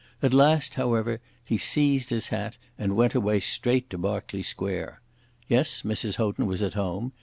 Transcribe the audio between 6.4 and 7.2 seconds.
was at home.